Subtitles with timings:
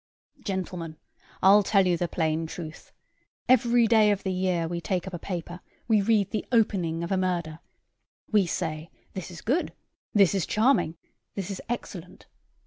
[0.43, 0.97] "Gentlemen,
[1.43, 2.91] I'll tell you the plain truth.
[3.47, 7.11] Every day of the year we take up a paper, we read the opening of
[7.11, 7.59] a murder.
[8.31, 9.73] We say, this is good,
[10.11, 10.95] this is charming,
[11.35, 12.25] this is excellent!